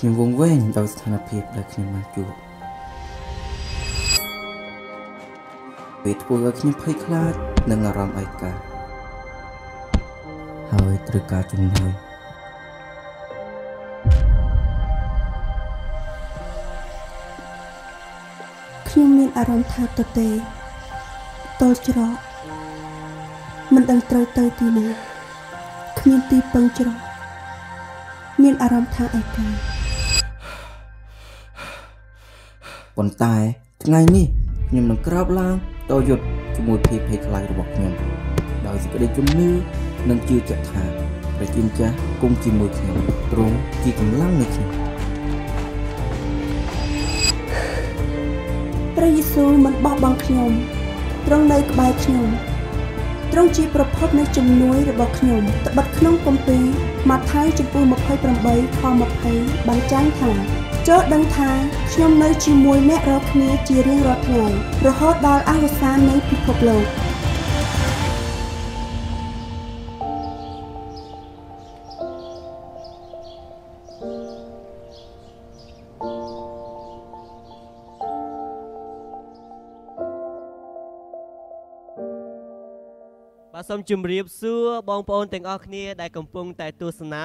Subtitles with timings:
[0.00, 2.30] ខ្ញុំវង្វេងដោយស្ថានភាពដែលខ្ញុំបានជួប
[6.04, 7.34] វាធ្វើឲ្យខ្ញុំភ័យខ្លាច
[7.70, 8.52] និងអារម្មណ៍ឯកា
[10.72, 11.92] ហើយត្រូវការជំនួយ
[18.88, 20.28] ខ្ញុំមានអារម្មណ៍ថាទទេ
[21.60, 22.16] តល់ច្រក
[23.74, 24.88] មិនដឹងត្រូវទៅទីណា
[25.98, 26.98] គ្មានទីពឹងច្រក
[28.42, 29.77] មានអារម្មណ៍ថាឯកា
[32.98, 33.36] ប៉ុន្តែ
[33.84, 34.26] ថ្ងៃនេះ
[34.68, 35.54] ខ្ញុំនឹងក្រោបឡើង
[35.92, 36.24] ដោយយុទ្ធ
[36.56, 37.92] ជាមួយភាពភ័យខ្លាចរបស់ខ្ញុំ
[38.66, 39.50] ដោយសេចក្តីជំនឿ
[40.08, 40.82] និងជឿជាក់ថា
[41.36, 42.96] ព្រះជាម្ចាស់គង់ជាមួយខ្ញុំ
[43.32, 44.68] ទ្រង់ជាកម្លាំងនៃខ្ញុំ
[48.96, 50.50] ព្រះយេស៊ូវមិនបោះបង់ខ្ញុំ
[51.26, 52.26] ទ្រង់នៅក្បែរខ្ញុំ
[53.32, 56.64] ទ្រង់ជាប្រភពនៃជំនួយរបស់ខ្ញុំត្បិតក្នុងគម្ពីរ
[57.08, 58.82] ម៉ាថាយចំពោះ28ខ
[59.24, 60.57] 20បានចែងថា
[60.92, 61.50] ចូលដឹងថា
[61.92, 64.46] ខ្ញុំនៅជាមួយអ្នករាល់គ្នាជារៀងរាល់ថ្ងៃ
[64.86, 66.84] រហូតដល់អវសាននៃពិភពលោក
[83.52, 87.24] បាទសូមជម្រាបសួរបងប្អូនទាំងអស់គ្នាដែលកំពុងតែទស្សនា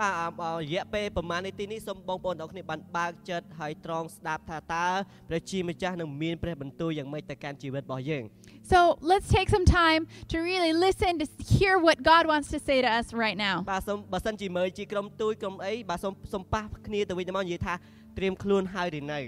[0.00, 0.10] បា
[0.40, 4.86] ទរយៈពេលប្រហែលនាទីនេះសូមបងប្អូនទាំងគ្នាបានបើកចិត្តហើយត្រង់ស្ដាប់ថាតើ
[5.28, 8.24] ព្រះជាម្ចាស់នឹងមានព្រះបន្ទូលយ៉ាងម៉េចទៅកាន់ជីវិតរបស់យើង
[8.72, 8.78] So
[9.10, 11.26] let's take some time to really listen to
[11.56, 13.56] hear what God wants to say to us right now.
[13.72, 17.74] បាទសូមបើសិនជាមើលជាក្រុមទូចក្រុមអីបាទសូមសូមប៉ះគ្នាទៅវិញទៅមកនិយាយថា
[18.18, 19.20] ត្រៀមខ្លួនហើយឬនៅ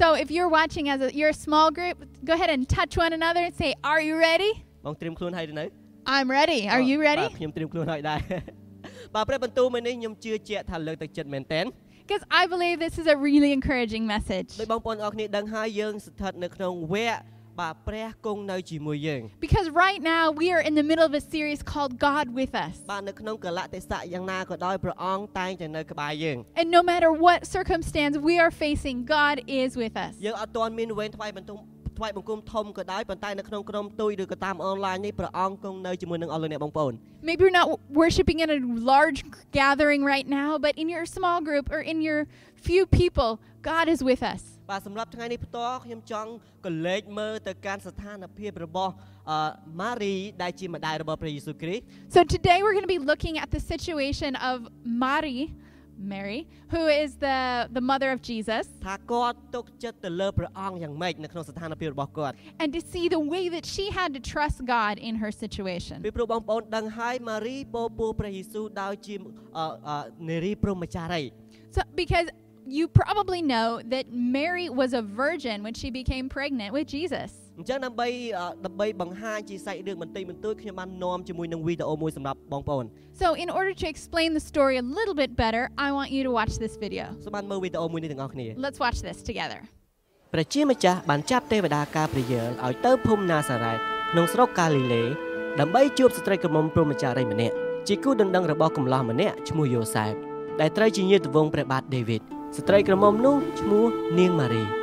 [0.00, 1.96] So if you're watching as a, you're a small group
[2.28, 4.52] go ahead and touch one another and say are you ready?
[4.86, 5.64] បងត្រៀមខ្លួនហើយឬនៅ
[6.16, 6.60] I'm ready.
[6.74, 7.26] Are you ready?
[7.38, 8.20] ខ្ញុំត្រៀមខ្លួនហើយដែរ
[9.14, 11.62] បាទព្រះបន្ទូលមួយនេះខ្ញុំជឿជាក់ថាលើកទឹកចិត្តមែនតើ
[12.04, 14.48] Because I believe this is a really encouraging message.
[14.60, 17.20] ដោយបងប្អូនអរគ្នាដឹងហើយយើងស្ថិតនៅក្នុងវគ្គ
[17.60, 22.74] បាទព្រះគង់នៅជាមួយយើង Because right now we are in the middle of a series called God with Us.
[22.92, 30.12] បាទនៅក្នុងកលៈទេសៈយ៉ាងណាក៏ដោយព្រះអង្គតែងតែនៅក្បែរយើង And no matter what circumstance we are facing, God is with us.
[30.26, 31.58] យើងអត់ទាន់មានវេនថ្វាយបន្ទុំ
[31.99, 36.93] ថ្វាយបង្គំធំក៏ដោយប៉ុន្តែនៅក្នុងក្រុមទូចឬក៏តាមអនឡាញនេះព្រះអង្គគង់នៅជាមួយនឹងអស់លោកអ្នកបងប្អូន
[37.27, 38.59] Maybe you're not w- worshiping in a
[38.91, 39.19] large
[39.59, 42.19] gathering right now, but in your small group or in your
[42.67, 43.29] few people,
[43.71, 44.41] God is with us.
[44.71, 46.29] បាទសម្រាប់ថ្ងៃនេះផ្ទាល់ខ្ញុំចង់
[46.65, 48.91] កលេចមើលទៅកាន់ស្ថានភាពរបស់
[49.29, 49.49] អឺ
[49.81, 51.83] ម៉ារីដែលជាម្ដាយរបស់ព្រះយេស៊ូវគ្រីស្ទ
[52.15, 54.55] So today we're going to be looking at the situation of
[55.03, 55.39] Mari,
[55.99, 63.65] Mary, who is the, the mother of Jesus, ថាគាត់ទុកចិត្តទៅលើព្រះអង្គយ៉ាងម៉េចនៅក្នុងស្ថានភាពរបស់គាត់ and to see the way that
[63.73, 65.97] she had to trust God in her situation.
[66.05, 69.15] ពីព្រោះបងប្អូនដឹងហើយម៉ារីពោពោព្រះយេស៊ូវដោយជា
[69.57, 69.97] អឺអឺ
[70.29, 71.21] នារីព្រហ្មចារី
[71.75, 72.27] So, because
[72.77, 74.05] you probably know that
[74.37, 77.31] Mary was a virgin when she became pregnant with Jesus.
[77.58, 82.84] អញ្ចឹងដើម្បីអឺដើម្បីបង្ហាញជាសាច់រឿងបន្តិចបន្តួចខ្ញុំបាននាំជាមួយនឹងវីដេអូមួយសម្រាប់បងប្អូន
[83.22, 86.32] So, in order to explain the story a little bit better, I want you to
[86.38, 87.04] watch this video.
[87.24, 89.60] សូមបានមើលវីដេអូមួយនេះទាំងអស់គ្នា Let's watch this together.
[90.32, 93.78] ព្រះជាម្ចាស់បានចាប់ទេវតាកាព្រាយែលឲ្យទៅភូមិណាសារ៉េត
[94.10, 95.02] ក្នុងស្រុកកាលីលេ
[95.60, 97.54] ដើម្បីជួបស្ត្រីក្រមុំព្រហ្មចារីម្នាក់
[97.88, 100.12] ជាគូដណ្ដឹងរបស់កំឡោះម្នាក់ឈ្មោះយូសែប
[100.60, 102.22] ដែលត្រូវជាញាតិវង្សព្រះបាទដេវីត
[102.56, 103.84] ស្ត្រីក្រមុំនោះឈ្មោះ
[104.18, 104.79] នាងម៉ារី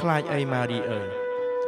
[0.00, 1.08] ខ្លាចអីម៉ារីអើយ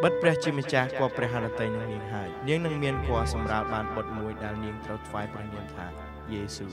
[0.02, 5.86] បិទព្រះជាម្ចាស់ក៏ព្រះហឫទ័យនឹងនាងហើយនាងនឹងមានគភ៌សម្រាប់បានបុត្រមួយដែលនាងត្រូវថ្វាយព្រះនាមថា
[6.32, 6.70] យេស៊ូវ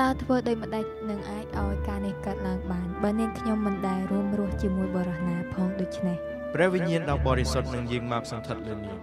[0.00, 6.16] តើធ្វើដូចម្ដេចនឹងអាចឲ្យការនេះកើតឡើងបានបើនាងខ្ញុំមិនដែលរួមរស់ជាមួយបរិសណាផងដូច្នេះ
[6.54, 8.98] ព្រះវិញ្ញាណដ៏បរិសុទ្ធនឹងយាងមកសន្ធិដ្ឋលើនាង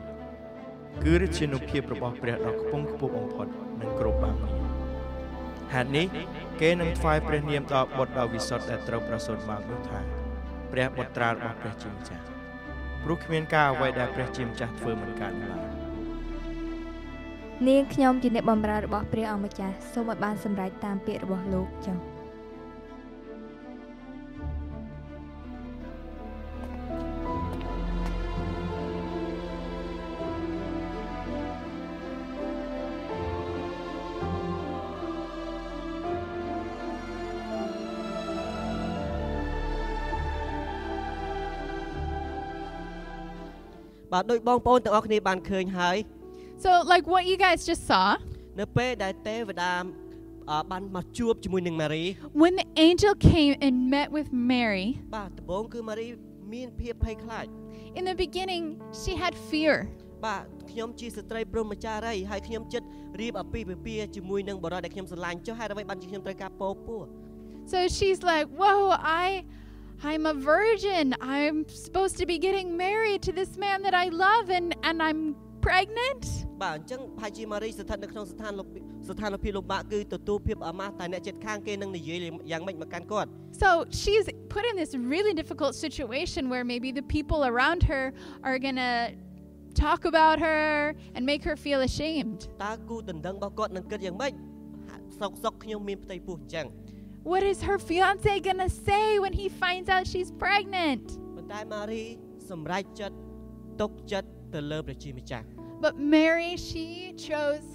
[1.03, 3.47] គឺរាជានុភាពរបស់ព្រះដ៏ខ្ពង់ខ្ពស់បំផុត
[3.81, 4.55] នឹងគ្រប់បាបនាង
[5.73, 6.05] ហេតុនេះ
[6.61, 10.20] គេនឹងថ្វាយព្រះនាមដល់បុត្រដ៏វិសុទ្ធដែលត្រូវប្រសូតមកនោះថា
[10.71, 12.23] ព្រះបុត្រារបស់ព្រះជាម្ចាស់
[13.03, 15.59] ព្រោះគ្មានការអ្វីដែលព្រះជាម្ចាស់ធ្វើមិនកើតឡើយ
[17.67, 22.10] នាងខ្ញុំជាអ្នកបម្រើរបស់ព្រះអង្គម្ចាស់សូមឲ្យបានសម្រេចតាមពាក្យរបស់លោកចុះ
[44.12, 45.96] បាទដោយបងប្អូនទាំងអស់គ្នាបានឃើញហើយ
[46.64, 48.06] So, like what you guys just saw,
[48.60, 49.72] នៅពេលដែលទេវតា
[50.50, 52.04] អឺបានមកជួបជាមួយនឹងម៉ារី
[52.42, 54.86] when the angel came and met with Mary,
[55.16, 56.06] បាទដំបូងគឺម៉ារី
[56.54, 57.46] មានភាពភ័យខ្លាច
[57.98, 58.64] in the beginning,
[59.02, 59.74] she had fear.
[60.24, 62.86] បាទខ្ញុំជាស្ត្រីព្រហ្មចារីយ៍ហើយខ្ញុំចិត្ត
[63.20, 67.02] រៀបអាពាហ៍ពិពាហ៍ជាមួយនឹងបរិសុទ្ធដែលខ្ញុំស្រឡាញ់ចុះហេតុអ្វីបានជាខ្ញុំត្រូវការពោពោះ
[67.72, 68.78] So she's like, "Whoa,
[69.24, 69.26] I
[70.10, 71.14] I'm a virgin.
[71.20, 75.20] I'm supposed to be getting married to this man that I love and and I'm
[75.68, 76.22] pregnant?"
[76.62, 78.66] បាទអញ្ចឹងប្រហែលជាម៉ារីស្ថិតនៅក្នុងស្ថានលំ
[79.08, 82.18] ស្ថានភាពលំបាកគឺទទួលភាពអាម៉ាស់តែអ្នកចិត្តខាងគេនឹងនិយាយ
[82.50, 83.28] យ៉ាងម៉េចមកកាន់គាត់
[83.62, 83.68] So
[84.02, 88.04] she's put in this really difficult situation where maybe the people around her
[88.48, 88.94] are going to
[89.86, 92.40] talk about her and make her feel ashamed.
[92.64, 94.32] តើគូដណ្ដឹងរបស់គាត់នឹងគិតយ៉ាងម៉េច
[94.88, 96.66] ហាក់សោកសោកខ្ញុំមានផ្ទៃពោះអញ្ចឹង
[97.32, 101.04] What is her fiance going to say when he finds out she's pregnant?
[101.36, 102.02] ប៉ុន្តែម៉ារី
[102.50, 103.16] សម្រេចចិត្ត
[103.80, 105.46] ទុកចិត្តទៅលើព្រះជាម្ចាស់
[105.84, 106.86] But Mary, she
[107.28, 107.66] chose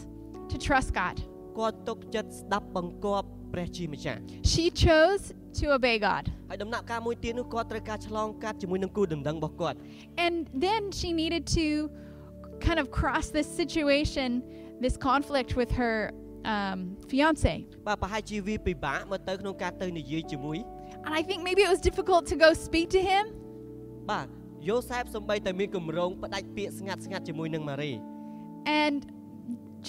[0.51, 1.15] to trust God.
[1.57, 4.19] គាត់ទុកចិត្តស្ដាប់បង្គាប់ព្រះជាម្ចាស់
[4.53, 5.23] She chose
[5.59, 6.23] to obey God.
[6.49, 9.77] ហើយដំណាក់កាលមួយទៀតនោះគាត់ត្រូវការឆ្លងកាត់ជាមួយនឹងគូដណ្ដឹងរបស់គាត់
[10.25, 10.35] And
[10.65, 11.65] then she needed to
[12.67, 14.29] kind of cross this situation,
[14.85, 15.95] this conflict with her
[16.53, 16.79] um,
[17.11, 17.53] fiance.
[17.87, 20.57] បាទប្រហែលជាវាពិបាកមកទៅក្នុងការទៅនិយាយជាមួយ
[21.05, 23.23] And I think maybe it was difficult to go speak to him.
[24.11, 24.27] បាទ
[24.69, 27.91] យូសែបសំបីតែមានគម្រោងផ្ដាច់ពាក្យស្ងាត់ស្ងាត់ជាមួយនឹងម៉ារី
[28.83, 28.99] And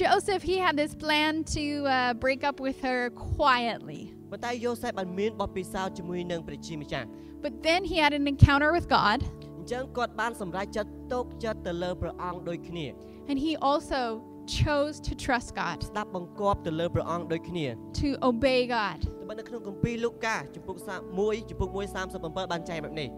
[0.01, 3.01] Joseph, he had this plan to uh, break up with her
[3.37, 4.03] quietly.
[4.31, 7.09] ប៉ុន្តែយូសែបបានមានបទពិសោធន៍ជាមួយនឹងព្រះជាម្ចាស់
[7.45, 9.19] But then he had an encounter with God,
[9.59, 12.87] អញ្ចឹងគាត់បានសម្រេចចិត្តទុកចិត្តទៅលើព្រះអង្គដូចគ្នា
[13.31, 14.01] and he also
[14.47, 17.67] chose to trust God, ស្ដាប់បង្គាប់ទៅលើព្រះអង្គដូចគ្នា
[18.03, 18.99] to obey God.
[19.21, 20.77] តែបើនៅក្នុងគម្ពីរលូកាជំពូក
[21.13, 23.11] 1ជំពូក1 37បានចែងបែបនេះ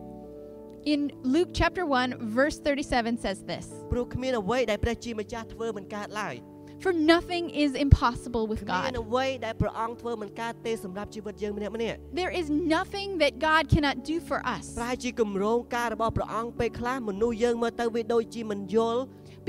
[0.95, 1.01] In
[1.35, 2.09] Luke chapter 1,
[2.39, 6.37] verse 37 says this ព្រោះគ្មានអ្វីដែលព្រះជាម្ចាស់ធ្វើមិនកើតឡើយ
[6.85, 9.01] For nothing is impossible with គ្មាន God.
[9.05, 12.47] អ្វីដែលព្រះអង្គធ្វើមិនកើតទេសម្រាប់ជីវិតយើងម្នាក់ម្នាក់ There is
[12.77, 14.65] nothing that God cannot do for us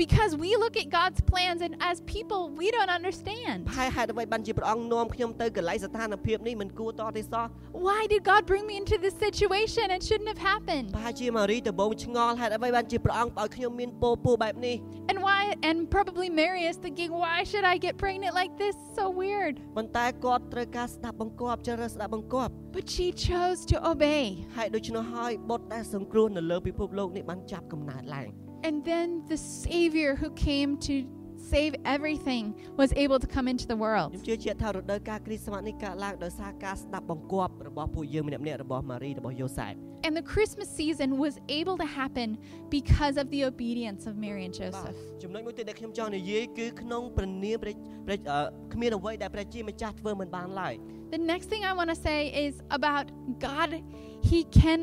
[0.00, 3.58] ្រហែលជាគម្រោងការរបស់ព្រះអង្គពេលខ្លះមនុស្សយើងមើលទៅវាដូចជាមិនយល់ because we look at God's plans and as people, we don't understand.
[3.64, 7.46] ប្រហែលហេតុអ្វីបានជាព្រះអង្គនាំខ្ញុំទៅកន្លែងស្ថានភាពនេះមិនគួរតទេសោះ
[7.86, 9.84] Why did God bring me into this situation?
[9.96, 10.86] It shouldn't have happened.
[10.96, 14.76] ប្រហែលជាម៉ារីដំបងឆ្ងល់ហេតុអ្វីបានជាព្រះអង្គឲ្យខ្ញុំមានពោពោបែបនេះ
[15.10, 18.74] And why and probably Mary is thinking, why should I get pregnant like this?
[18.98, 19.54] So weird.
[19.76, 24.22] ប៉ុន្តែគាត់ត្រូវការស្ដាប់បង្គាប់ជ្រើសរើសស្ដាប់បង្គាប់ But she chose to obey.
[24.56, 28.28] ហើយដូច្នោះហើយបុត្រដែលសង្គ្រោះនៅលើពិភពលោកនេះបានចាប់កំណើតឡើង
[28.66, 30.94] And then the Savior who came to
[31.52, 32.44] save everything
[32.76, 34.10] was able to come into the ខ្ញុំ world.
[34.28, 39.74] ជឿជាក់ថារដូវកាលគ្រីស្មាស់នេះកើតឡើងដោយសារការស្ដាប់បង្គាប់របស់ពួកយើងម្នាក់ៗរបស់ម៉ារីរបស់យូសែប
[40.06, 42.28] And the Christmas season was able to happen
[42.78, 44.96] because of the obedience of Mary and បាទ Joseph.
[45.22, 47.74] ចំណុចមួយទៀតដែលខ្ញុំចង់និយាយគឺក្នុងព្រះនាមព្រះ
[48.06, 48.40] ព្រះអឺ
[48.74, 50.74] គ្មានអ្វីដែលព្រះជាម្ចាស់ធ្វើមិនបានឡើយ
[51.16, 53.06] The next thing I want to say is about
[53.48, 53.70] God.
[54.30, 54.82] He can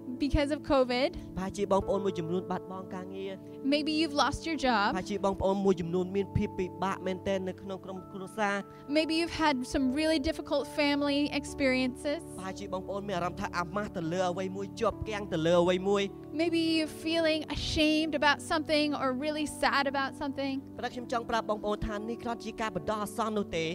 [0.24, 1.10] because of COVID.
[1.36, 3.32] ប្រហែលជាបងប្អូនមួយចំនួនបាត់បង់ការងារ
[3.74, 4.88] Maybe you've lost your ប្រ job.
[4.96, 8.56] ហែលជាបងប្អូនមួយចំនួនមានភាពពិបាកមែនទែននៅក្នុងក្រុមគ្រួសារ
[8.98, 12.20] Maybe you've had some really difficult family experiences.
[12.38, 16.02] ប្រហែលជាបងប្អូនមានអារម្មណ៍ថាអាម៉ាស់ទៅលើអ្វីមួយជាប់គាំងទៅលើអ្វីមួយ
[16.42, 20.54] Maybe you're feeling ashamed about something or really sad about something.
[20.76, 23.66] ប៉ុន្តែខ្ញុំចង់ប្រាប់បងប្អូនថានេះគ្រាន់ជាការបណ្ដោះអាសន្ននោះទេ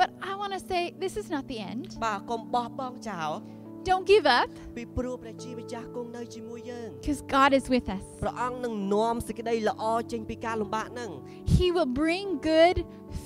[0.00, 1.84] But I want to say this is not the end.
[2.04, 3.30] បាទកុំបោះបង់ចោល
[3.88, 8.04] Don't give up ពីព្រោះព្រះជាម្ចាស់គង់នៅជាមួយយើង because God is with us.
[8.22, 11.10] ព្រះអង្គនឹងនាំសេចក្តីល្អចេញពីការលំបាកហ្នឹង
[11.56, 12.76] He will bring good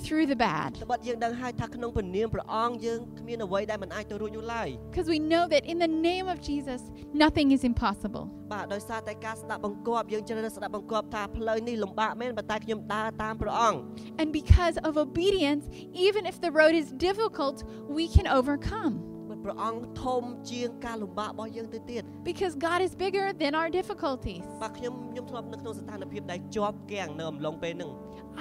[0.03, 0.69] through the bad.
[0.85, 6.81] ត្បិតយើងដឹងហើយថាក្នុងព្រះនាមព្រះអង្គយើងគ្មានអ្វីដែលមិនអាចទៅរួចនោះឡើយ Because we know that in the name of Jesus,
[7.23, 8.25] nothing is impossible.
[8.53, 13.79] បាទដោយសារតែការស្ដាប់បង្គាប់យើងជ្រើសរើសស្ដាប់បង្គាប់ថាផ្លូវនេះលំបាកមែនប៉ុន្តែខ្ញុំដើរតាមព្រះអង្គ
[14.21, 15.63] And because of obedience,
[16.07, 17.57] even if the road is difficult,
[17.97, 18.93] we can overcome.
[19.43, 20.21] ព្រះអង្គធំ
[20.51, 24.43] ជាងការលំបាករបស់យើងទៅទៀត Because God is bigger than our difficulties.
[24.63, 27.91] បាទខ្ញុំខ្ញុំធ្លាប់នៅក្នុងស្ថានភាពដែលជាប់គាំងនៅអំឡុងពេលហ្នឹង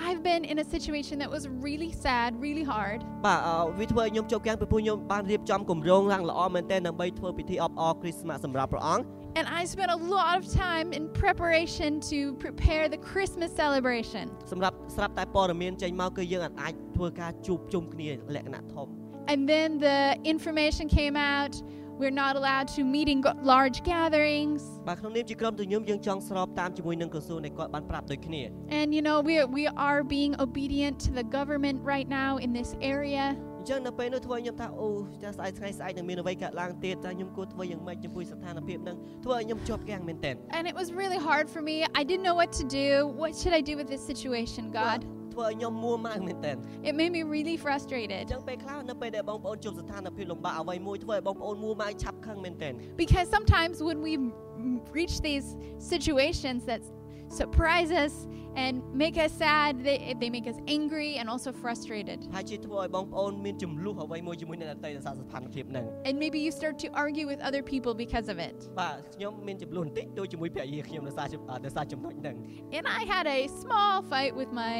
[0.06, 2.98] I've been in a situation that was really sad, really hard.
[3.26, 9.04] បាទអឺវាធ្វើឲ្យខ្ញុំជាប់គាំងពីព្រោះខ្ញុំបានរៀបចំគម្រោងឡើងល្អមែនទែនដើម្បីធ្វើពិធីអបអរគ្រីស្មាស់សម្រាប់ព្រះអង្គ
[9.40, 14.24] And I spent a lot of time in preparation to prepare the Christmas celebration.
[14.52, 18.88] សម្រាប់ស្រាប់តែព័ត៌មានចេញមកគឺយើងអាចធ្វើការជួបជុំគ្នាលក្ខណៈធំ
[19.32, 21.54] And then the information came out.
[22.00, 24.62] We're not allowed to meet in go- large gatherings.
[24.88, 28.42] បាទក្នុងនាមជាក្រុមទញញយើងចង់ស្របតាមជាមួយនឹងក្រសួងដែលគាត់បានប្រាប់ដូចគ្នា
[28.80, 32.70] And you know, we we are being obedient to the government right now in this
[32.94, 33.26] area.
[33.60, 34.88] អញ្ចឹងនៅពេលនោះធ្វើឲ្យខ្ញុំថាអូ
[35.22, 41.76] ចាស្អែកថ្ងៃស្អែកនឹងមានអ្វីកើតឡើងទៀតចាខ្ញុំគួរធ្វើយ៉ាងម៉េចចំពោះស្ថានភាពហ្នឹងធ្វើឲ្យខ្ញុំជាប់គាំងមែនទែន And it was really hard for me.
[42.00, 42.88] I didn't know what to do.
[43.22, 45.00] What should I do with this situation, God?
[45.34, 46.56] ធ្វើឲ្យខ្ញុំមួម៉ៅមែនទែន
[46.88, 55.46] It made me really អ frustrated ញ្ចឹងពេលខ្លះនៅពេលដែលបងប្អូនជួបស្ថានភាពលំបាកអ្វីមួយធ្វើឲ្យបងប្អូនមួម៉ៅឆាប់ខឹងមែនទែន because sometimes when we m- reach these
[55.92, 56.82] situations that
[57.28, 62.18] surprise us and make us sad, they, they make us angry and also frustrated.
[62.34, 68.56] ហើយជាធ្វើឲ្យបងប្អូនមានចំនួនអ្វីមួយជាមួយនឹងអតីតស្ថានភាពហ្នឹង And maybe you start to argue with other people because of it.
[68.80, 72.36] បាទខ្ញុំមានចំនួនបន្តិចដូចជាមួយភរិយាខ្ញុំដោយសារជំដោយសារចំណុចហ្នឹង
[72.76, 74.76] And I had a small fight with my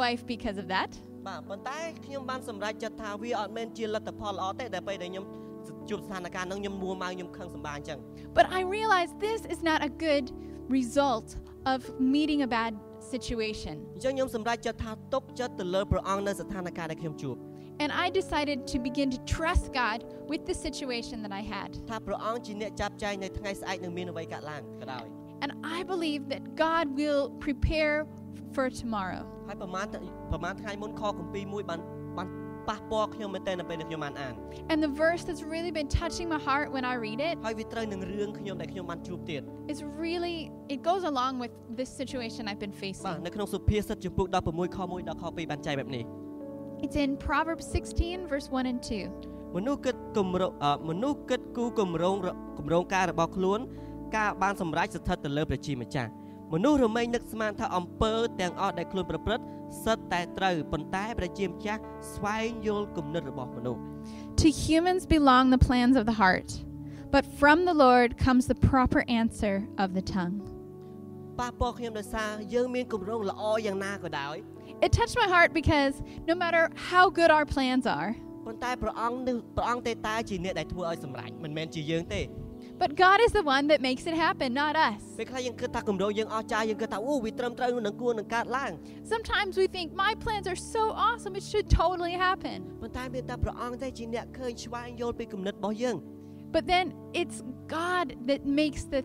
[0.00, 0.90] wife because of that.
[1.28, 5.24] បាទប៉ុន្តែខ្ញុំបានសម្រេចចិត្តថាវាអត់មែនជាលទ្ធផលល្អទេដែលពេលដែលខ្ញុំ
[5.90, 7.98] ជួបស្ថានភាពហ្នឹងខ្ញុំមួម៉ៅខ្ញុំខឹងសម្បាអញ្ចឹង
[8.38, 10.26] But I realized this is not a good
[10.78, 11.28] result
[11.72, 11.80] of
[12.16, 12.72] meeting a bad
[13.12, 13.76] situation.
[13.96, 17.36] អញ្ចឹងខ្ញុំសម្រេចចិត្តថាទុកចិត្តទៅលើព្រះអង្គនៅស្ថានភាពដែលខ្ញុំជួប
[17.82, 19.98] And I decided to begin to trust God
[20.32, 21.70] with the situation that I had.
[21.90, 25.06] ថាព្រះអង្គជាអ្នកចាប់ចែងនៅថ្ងៃស្អែកនឹងមានអ្វីកើតឡើងក៏ដោយ
[25.42, 27.96] And I believe that God will prepare
[28.54, 29.22] for tomorrow.
[29.48, 29.86] ហើយប្រហែល
[30.32, 31.80] ប្រហែលថ្ងៃមុនខគម្ពីរមួយបាន
[32.18, 32.28] បាន
[32.69, 34.33] ប៉ះពាល់ខ្ញុំមែនទែននៅពេលដែលខ្ញុំបានអាន
[34.73, 39.41] And the verse that's really been touching my heart when I read it ហើយវាត្រូវនឹងរឿងខ្ញុំដែលខ្ញុំបានជួបទៀត
[39.73, 40.37] is really,
[40.75, 43.17] it goes along with this situation I've been បាទ facing.
[43.25, 46.03] នៅក្នុងសុភាសិតចំពុក16ខ1ដល់ខ2បានចែកបែបនេះ
[46.85, 49.55] It's in Proverbs 16, verse 1 and 2.
[49.55, 53.59] មនុស្សគិតគម្រោងអឺមនុស្សគិតគូគម្រោងរគម្រោងការរបស់ខ្លួន
[54.17, 56.09] ការបានសម្រេចស្ថិតទៅលើព្រះជាម្ចាស់
[56.53, 59.43] មនុស្សរមែងនឹកស្មានថាអំពើទាំងអស់ដែលខ្លួនប្រព្រឹត្ត
[59.84, 61.82] សិតតែត្រូវប៉ុន្តែព្រះជាម្ចាស់
[62.14, 63.82] ស្វែងយល់គំនិតរបស់មនុស្ស
[64.42, 66.50] To humans belong the plans of the heart,
[67.14, 70.36] but from the Lord comes the proper answer of the tongue.
[71.38, 74.36] ប៉ះពាល់ខ្ញុំដោយសារយើងមានគម្រោងល្អយ៉ាងណាក៏ដោយ
[74.86, 75.94] It touched my heart because
[76.30, 78.10] no matter how good our plans are,
[78.46, 82.20] ប៉ុន្តែព្រះអង្គនឹងព្រះអង្គទេតែជាអ្នកដែលធ្វើឲ្យសម្រេចមិនមែនជាយើងទេ
[82.82, 85.00] but God is the one that makes it happen, not us.
[85.18, 88.70] ពេលខ្លះយើងគិតថាគម្រោងយើងអស្ចារ្យយើងគិតថាអូវាត្រឹមត្រូវនឹងគួរនឹងកើតឡើង
[89.14, 92.58] Sometimes we think my plans are so awesome, it should totally happen.
[92.82, 95.96] ប៉ុន្តែមានតែព្រះអង្គទេជាអ្នកឃើញស្វែងយល់ពីគំនិតរបស់យើង
[96.56, 96.86] But then
[97.20, 97.36] it's
[97.78, 99.00] God that makes the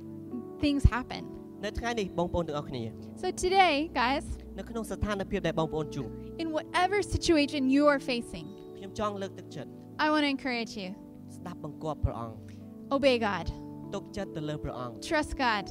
[0.64, 1.22] things happen.
[1.66, 2.84] នៅថ្ងៃនេះបងប្អូនទាំងអស់គ្នា
[3.22, 4.26] So today, guys,
[4.60, 6.08] នៅក្នុងស្ថានភាពដែលបងប្អូនជួប
[6.44, 8.46] in whatever situation you are facing,
[8.78, 9.70] ខ្ញុំចង់លើកទឹកចិត្ត
[10.06, 10.90] I want to encourage you
[11.38, 12.49] ស្ដាប់បង្គាប់ព្រះអង្គ
[12.97, 13.47] obey God,
[13.95, 15.65] ទុកចិត្តទៅលើព្រះអង្គ trust God.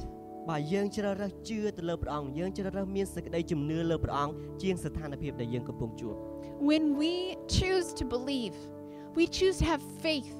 [0.50, 6.14] បើយើងជ្រើសរើសជឿទៅលើព្រះអង្គយើងជ្រើសរើសមានសេចក្តីជំនឿលើព្រះអង្គជាងស្ថានភាពដែលយើងកំពុងជួប
[6.70, 7.14] When we
[7.58, 8.54] choose to believe,
[9.18, 10.30] we choose to have faith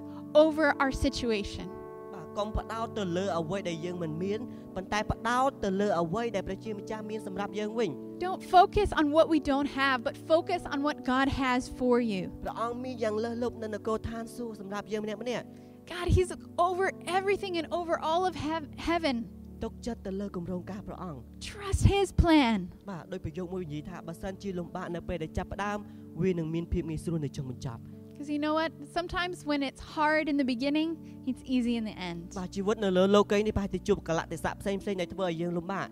[0.45, 1.67] over our situation.
[2.15, 4.41] បាទកុំបដោតទៅលើអ្វីដែលយើងមិនមាន
[4.77, 7.91] ប៉ុន្តែបដោតទៅលើអ្វីដែលព្រះជាម្ចាស់មានសម្រាប់យើងវិញ
[8.27, 12.23] Don't focus on what we don't have, but focus on what God has for you.
[12.45, 15.45] ព្រះអង្គមានយ៉ាងលើសលប់នៅនគរឋានសួគ៌សម្រាប់យើងម្នាក់ម្នាក់
[15.94, 16.32] God, He's
[16.68, 16.86] over
[17.18, 19.18] everything and over all of hev- heaven.
[19.64, 21.20] ទុកចិត្តទៅលើគម្រោងការព្រះអង្គ
[21.50, 22.58] Trust His plan.
[22.90, 25.78] បាទដោយប្រយោគមួយនិយាយថាបើសិនជាលំបាកនៅពេលដែលចាប់ផ្ដើម
[26.22, 27.82] វានឹងមានភាពងាយស្រួលនៅចុងបញ្ចប់
[28.12, 28.72] Because you know what?
[28.98, 30.90] Sometimes when it's hard in the beginning,
[31.30, 32.22] it's easy in the end.
[32.40, 35.88] បាទជីវិតនៅលើលោកីយ៍នេះប្រហែលជាជួបកលៈទេសៈផ្សេងផ្សេងៗដែលធ្វើឲ្យយើងលំបាក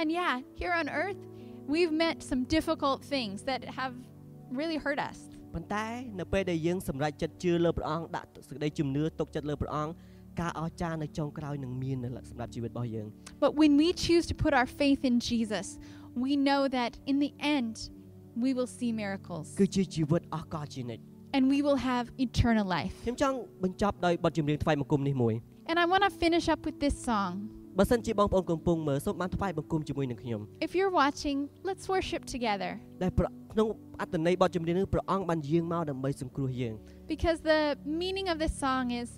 [0.00, 1.20] And yeah, here on earth,
[1.72, 3.94] we've met some difficult things that have
[4.60, 5.18] really hurt us.
[5.56, 5.86] ប៉ុន្តែ
[6.20, 9.92] នៅពេលដែលយើងសម្រេចចិត្តជឿលើព្រះអង្គដាក់សេចក្តីជំនឿទុកចិត្តលើព្រះអង្គ
[10.40, 13.06] ការអស្ចារ្យនៅចុងក្រោយនឹងមាននៅសម្រាប់ជីវិតរបស់យើង
[13.44, 15.66] But when we choose to put our faith in Jesus,
[16.24, 17.74] we know that in the end,
[18.44, 21.02] we will see miracles គឺជាជីវិតអស់កលជានិច្ច
[21.36, 22.94] and we will have eternal life.
[23.04, 25.34] ខ្ញុំចង់បញ្ចប់ដោយបទចម្រៀងថ្វាយបង្គំនេះមួយ
[25.70, 27.34] And I want to finish up with this song.
[27.78, 31.38] បើសិនជាបងប្អូនកំពុងមើលសូមបានថ្វាយបង្គំជាមួយនឹងខ្ញុំ If you're watching,
[31.68, 32.70] let's worship together
[33.02, 33.26] ដែលប្រ
[33.56, 33.66] ក្នុង
[34.00, 36.74] អត្ថន័យបទចម្រៀងនេះព្រះអង្គបានយាងមកដើម្បីសង្គ្រោះយើង
[37.14, 37.60] because the
[38.02, 39.08] meaning of this song is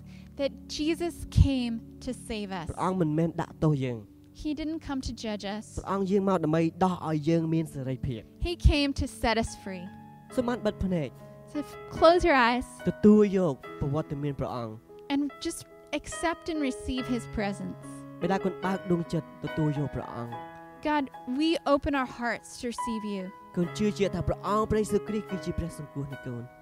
[0.40, 2.66] that Jesus came to save us.
[2.70, 3.98] ព្រះអង្គមិនមែនដាក់ទោសយើង
[4.42, 9.84] He didn't come to judge us, ព្រះអង្គយាងមកដើម្បីដោះឲ្យយើងមានសេរីភាព He came to set us free.
[10.36, 11.08] សូមបានបិទភ្នែក
[11.52, 14.74] So f- close your eyes ទទួលយកប្រវត្តិមានព្រះអង្គ
[15.14, 15.60] and just
[15.98, 17.82] accept and receive His presence.
[18.22, 20.34] បិតាគុណបើកដួងចិត្តទទួលយកព្រះអង្គ
[20.90, 21.04] God,
[21.40, 23.22] we open our hearts to receive you.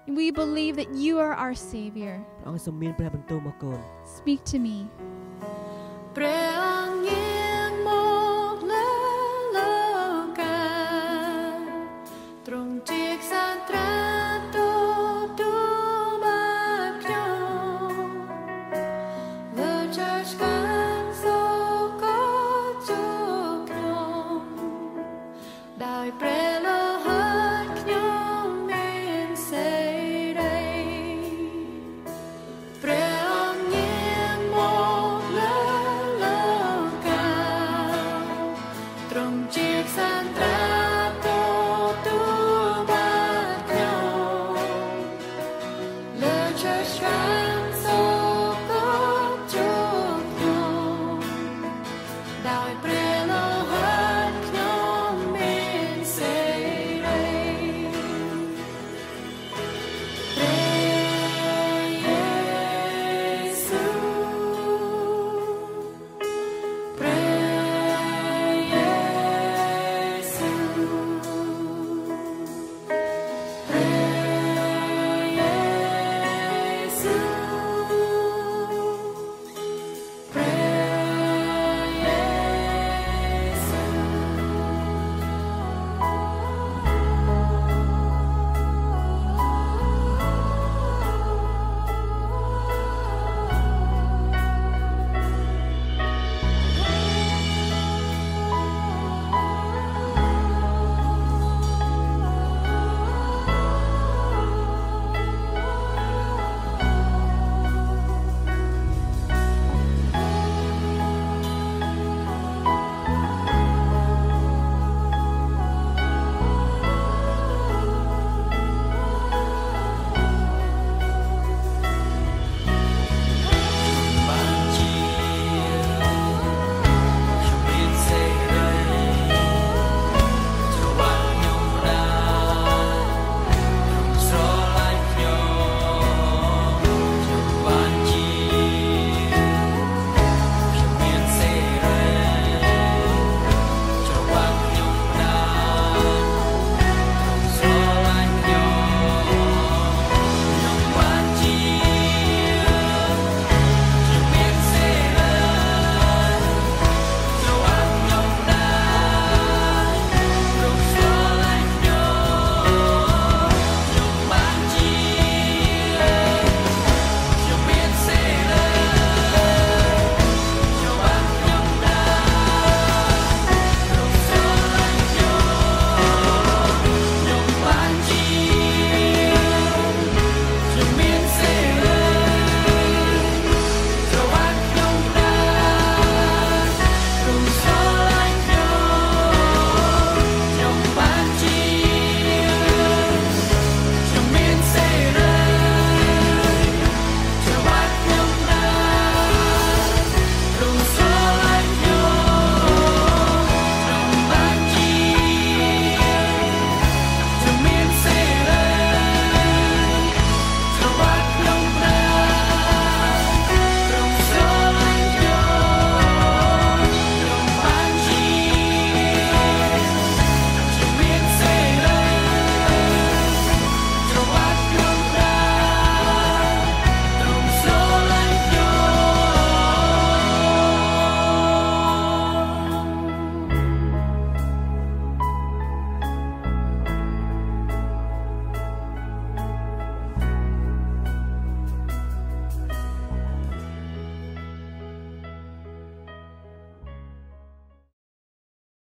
[0.06, 2.24] We believe that you are our savior.
[4.04, 4.88] Speak to me.